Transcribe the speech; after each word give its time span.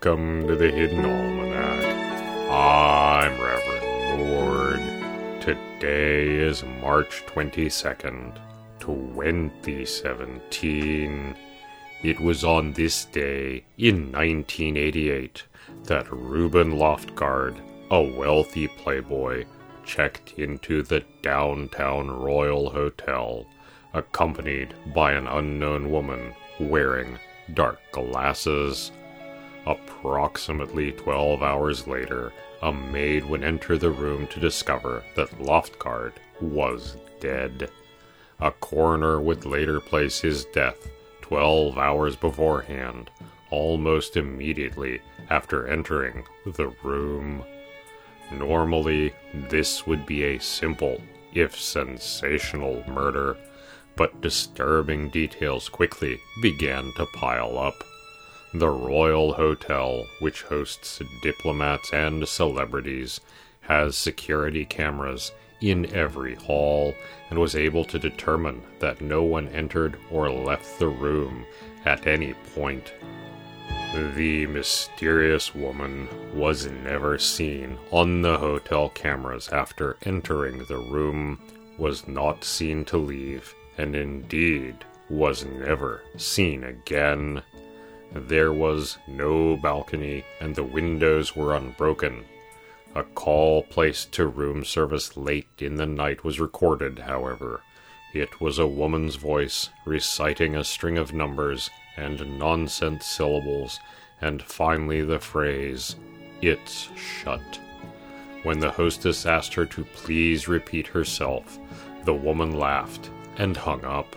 Welcome 0.00 0.46
to 0.46 0.54
the 0.54 0.70
Hidden 0.70 1.04
Almanac. 1.04 1.84
I'm 2.48 3.32
Reverend 3.32 4.28
Mord. 4.28 4.78
Today 5.40 6.36
is 6.36 6.62
March 6.62 7.24
22nd, 7.26 8.38
2017. 8.78 11.36
It 12.04 12.20
was 12.20 12.44
on 12.44 12.74
this 12.74 13.06
day 13.06 13.64
in 13.76 14.12
1988 14.12 15.42
that 15.86 16.06
Reuben 16.12 16.74
Loftgard, 16.74 17.60
a 17.90 18.00
wealthy 18.00 18.68
playboy, 18.68 19.46
checked 19.84 20.34
into 20.34 20.84
the 20.84 21.02
downtown 21.22 22.08
Royal 22.08 22.70
Hotel, 22.70 23.44
accompanied 23.94 24.74
by 24.94 25.10
an 25.10 25.26
unknown 25.26 25.90
woman 25.90 26.34
wearing 26.60 27.18
dark 27.52 27.80
glasses. 27.90 28.92
Approximately 29.68 30.92
12 30.92 31.42
hours 31.42 31.86
later, 31.86 32.32
a 32.62 32.72
maid 32.72 33.26
would 33.26 33.44
enter 33.44 33.76
the 33.76 33.90
room 33.90 34.26
to 34.28 34.40
discover 34.40 35.04
that 35.14 35.38
Loftguard 35.38 36.14
was 36.40 36.96
dead. 37.20 37.70
A 38.40 38.50
coroner 38.50 39.20
would 39.20 39.44
later 39.44 39.78
place 39.78 40.20
his 40.20 40.46
death 40.46 40.88
12 41.20 41.76
hours 41.76 42.16
beforehand, 42.16 43.10
almost 43.50 44.16
immediately 44.16 45.02
after 45.28 45.68
entering 45.68 46.24
the 46.46 46.68
room. 46.82 47.44
Normally, 48.32 49.12
this 49.50 49.86
would 49.86 50.06
be 50.06 50.22
a 50.22 50.38
simple, 50.38 51.02
if 51.34 51.60
sensational, 51.60 52.82
murder, 52.88 53.36
but 53.96 54.22
disturbing 54.22 55.10
details 55.10 55.68
quickly 55.68 56.18
began 56.40 56.90
to 56.96 57.04
pile 57.12 57.58
up. 57.58 57.84
The 58.54 58.70
Royal 58.70 59.34
Hotel, 59.34 60.06
which 60.20 60.42
hosts 60.42 61.02
diplomats 61.22 61.92
and 61.92 62.26
celebrities, 62.26 63.20
has 63.60 63.96
security 63.96 64.64
cameras 64.64 65.32
in 65.60 65.94
every 65.94 66.34
hall 66.34 66.94
and 67.28 67.38
was 67.38 67.54
able 67.54 67.84
to 67.84 67.98
determine 67.98 68.62
that 68.78 69.02
no 69.02 69.22
one 69.22 69.48
entered 69.48 69.98
or 70.10 70.30
left 70.30 70.78
the 70.78 70.88
room 70.88 71.44
at 71.84 72.06
any 72.06 72.32
point. 72.54 72.94
The 73.92 74.46
mysterious 74.46 75.54
woman 75.54 76.08
was 76.34 76.70
never 76.70 77.18
seen 77.18 77.76
on 77.90 78.22
the 78.22 78.38
hotel 78.38 78.88
cameras 78.88 79.48
after 79.50 79.96
entering 80.04 80.64
the 80.64 80.78
room, 80.78 81.40
was 81.76 82.08
not 82.08 82.44
seen 82.44 82.84
to 82.86 82.96
leave, 82.96 83.54
and 83.76 83.94
indeed 83.94 84.84
was 85.10 85.44
never 85.44 86.02
seen 86.16 86.64
again. 86.64 87.42
There 88.12 88.52
was 88.52 88.98
no 89.06 89.56
balcony, 89.56 90.24
and 90.40 90.54
the 90.54 90.64
windows 90.64 91.36
were 91.36 91.54
unbroken. 91.54 92.24
A 92.94 93.02
call 93.02 93.62
placed 93.64 94.12
to 94.12 94.26
room 94.26 94.64
service 94.64 95.16
late 95.16 95.48
in 95.58 95.76
the 95.76 95.86
night 95.86 96.24
was 96.24 96.40
recorded, 96.40 97.00
however. 97.00 97.62
It 98.14 98.40
was 98.40 98.58
a 98.58 98.66
woman's 98.66 99.16
voice 99.16 99.68
reciting 99.84 100.56
a 100.56 100.64
string 100.64 100.96
of 100.96 101.12
numbers 101.12 101.70
and 101.96 102.38
nonsense 102.38 103.04
syllables, 103.04 103.78
and 104.20 104.42
finally 104.42 105.02
the 105.02 105.20
phrase, 105.20 105.96
It's 106.40 106.88
shut. 106.96 107.60
When 108.42 108.60
the 108.60 108.70
hostess 108.70 109.26
asked 109.26 109.52
her 109.54 109.66
to 109.66 109.84
please 109.84 110.48
repeat 110.48 110.86
herself, 110.86 111.58
the 112.04 112.14
woman 112.14 112.58
laughed 112.58 113.10
and 113.36 113.56
hung 113.56 113.84
up. 113.84 114.16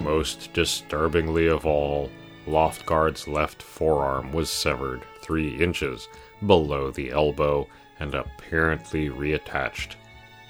Most 0.00 0.52
disturbingly 0.54 1.46
of 1.48 1.66
all, 1.66 2.10
Loftguard's 2.46 3.26
left 3.26 3.62
forearm 3.62 4.32
was 4.32 4.48
severed 4.50 5.02
three 5.20 5.56
inches 5.56 6.08
below 6.46 6.90
the 6.90 7.10
elbow 7.10 7.66
and 7.98 8.14
apparently 8.14 9.08
reattached 9.08 9.96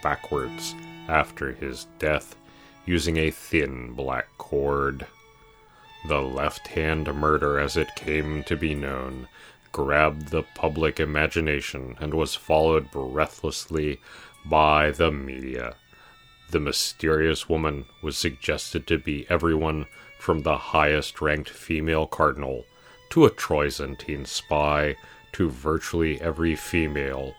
backwards 0.03 0.75
after 1.09 1.53
his 1.53 1.87
death 1.98 2.37
using 2.84 3.16
a 3.16 3.31
thin 3.31 3.93
black 3.93 4.28
cord. 4.38 5.06
The 6.06 6.21
left 6.21 6.69
hand 6.69 7.12
murder, 7.15 7.59
as 7.59 7.76
it 7.76 7.97
came 7.97 8.44
to 8.44 8.56
be 8.56 8.75
known, 8.75 9.28
grabbed 9.72 10.28
the 10.28 10.44
public 10.54 11.00
imagination 11.00 11.97
and 11.98 12.15
was 12.15 12.34
followed 12.34 12.91
breathlessly 12.91 14.00
by 14.44 14.91
the 14.91 15.10
media. 15.10 15.75
The 16.50 16.60
mysterious 16.60 17.48
woman 17.48 17.87
was 18.03 18.16
suggested 18.16 18.87
to 18.87 18.98
be 18.98 19.26
everyone 19.28 19.87
from 20.26 20.42
the 20.42 20.59
highest 20.59 21.20
ranked 21.20 21.48
female 21.48 22.04
cardinal 22.04 22.64
to 23.09 23.25
a 23.25 23.31
Troyzantine 23.31 24.26
spy 24.26 24.97
to 25.31 25.48
virtually 25.48 26.20
every 26.20 26.56
female, 26.56 27.32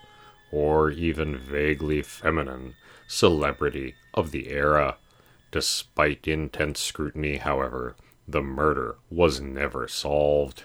or 0.50 0.90
even 0.90 1.36
vaguely 1.36 2.00
feminine, 2.00 2.74
celebrity 3.06 3.94
of 4.14 4.30
the 4.30 4.48
era. 4.48 4.96
Despite 5.50 6.26
intense 6.26 6.80
scrutiny, 6.80 7.36
however, 7.36 7.94
the 8.26 8.40
murder 8.40 8.96
was 9.10 9.38
never 9.38 9.86
solved. 9.86 10.62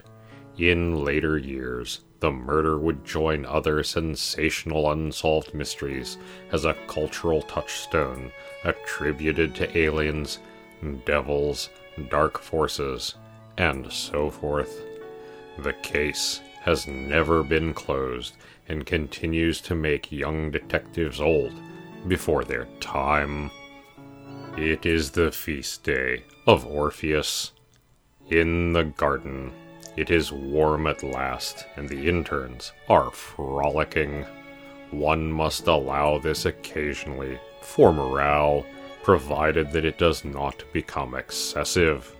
In 0.58 1.04
later 1.04 1.38
years, 1.38 2.06
the 2.22 2.32
murder 2.32 2.80
would 2.80 3.04
join 3.04 3.46
other 3.46 3.84
sensational 3.84 4.90
unsolved 4.90 5.54
mysteries 5.54 6.18
as 6.54 6.64
a 6.64 6.78
cultural 6.88 7.42
touchstone 7.42 8.32
attributed 8.64 9.54
to 9.56 9.78
aliens, 9.78 10.40
and 10.80 11.04
devils, 11.04 11.70
dark 12.10 12.40
forces, 12.40 13.16
and 13.58 13.92
so 13.92 14.30
forth. 14.30 14.82
The 15.60 15.74
case 15.74 16.42
has 16.62 16.88
never 16.88 17.44
been 17.44 17.74
closed 17.74 18.36
and 18.68 18.86
continues 18.86 19.62
to 19.62 19.76
make 19.76 20.12
young 20.12 20.52
detectives 20.52 21.20
old 21.20 21.54
before 22.08 22.44
their 22.44 22.66
time. 22.80 23.52
It 24.58 24.86
is 24.86 25.12
the 25.12 25.32
feast 25.32 25.84
day 25.84 26.24
of 26.48 26.66
Orpheus. 26.66 27.52
In 28.30 28.74
the 28.74 28.84
garden, 28.84 29.52
it 29.96 30.10
is 30.10 30.32
warm 30.32 30.88
at 30.88 31.04
last, 31.04 31.68
and 31.76 31.88
the 31.88 32.08
interns 32.08 32.72
are 32.90 33.12
frolicking. 33.12 34.26
One 34.92 35.32
must 35.32 35.68
allow 35.68 36.18
this 36.18 36.46
occasionally 36.46 37.40
for 37.62 37.94
morale, 37.94 38.66
provided 39.04 39.72
that 39.72 39.86
it 39.86 39.98
does 40.00 40.24
not 40.24 40.64
become 40.72 41.14
excessive. 41.14 42.16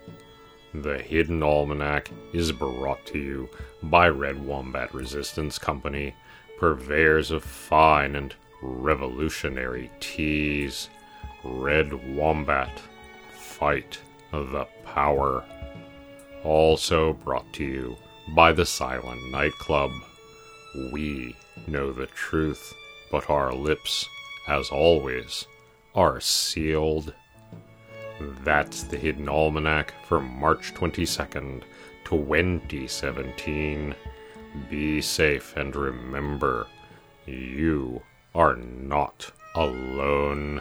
The 0.74 0.98
Hidden 0.98 1.42
Almanac 1.42 2.10
is 2.32 2.52
brought 2.52 3.04
to 3.06 3.18
you 3.18 3.48
by 3.82 4.08
Red 4.08 4.44
Wombat 4.44 4.92
Resistance 4.92 5.58
Company, 5.58 6.14
purveyors 6.58 7.30
of 7.30 7.42
fine 7.42 8.14
and 8.16 8.34
revolutionary 8.60 9.90
teas. 9.98 10.90
Red 11.42 11.92
Wombat, 12.14 12.80
fight 13.32 13.98
the 14.30 14.66
power. 14.84 15.44
Also 16.42 17.14
brought 17.14 17.50
to 17.54 17.64
you 17.64 17.96
by 18.34 18.52
the 18.52 18.66
Silent 18.66 19.30
Nightclub. 19.30 19.90
We 20.92 21.34
know 21.66 21.92
the 21.92 22.06
truth, 22.06 22.74
but 23.10 23.30
our 23.30 23.54
lips, 23.54 24.06
as 24.48 24.68
always, 24.70 25.46
are 25.94 26.20
sealed. 26.20 27.14
That's 28.42 28.84
the 28.84 28.96
Hidden 28.96 29.28
Almanac 29.28 29.94
for 30.06 30.20
March 30.20 30.74
22nd, 30.74 31.62
2017. 32.04 33.94
Be 34.70 35.00
safe 35.00 35.56
and 35.56 35.74
remember, 35.74 36.66
you 37.26 38.02
are 38.34 38.56
not 38.56 39.30
alone. 39.54 40.60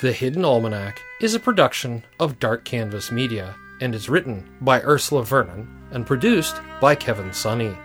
The 0.00 0.12
Hidden 0.12 0.44
Almanac 0.44 1.00
is 1.20 1.34
a 1.34 1.40
production 1.40 2.04
of 2.18 2.40
Dark 2.40 2.64
Canvas 2.64 3.12
Media 3.12 3.54
and 3.80 3.94
is 3.94 4.08
written 4.08 4.48
by 4.60 4.80
Ursula 4.82 5.24
Vernon 5.24 5.68
and 5.92 6.06
produced 6.06 6.56
by 6.80 6.94
Kevin 6.94 7.30
Sonney. 7.30 7.76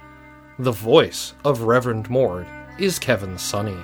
The 0.59 0.71
voice 0.71 1.33
of 1.45 1.61
Reverend 1.61 2.09
Mord 2.09 2.47
is 2.79 2.97
Kevin 2.97 3.37
Sonney. 3.37 3.83